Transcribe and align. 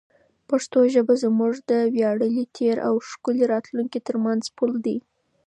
پښتو 0.49 0.79
ژبه 0.93 1.13
زموږ 1.23 1.53
د 1.69 1.71
ویاړلي 1.95 2.45
تېر 2.57 2.77
او 2.87 2.93
ښکلي 3.09 3.43
راتلونکي 3.53 3.99
ترمنځ 4.07 4.43
پل 4.57 4.71
دی. 4.85 4.97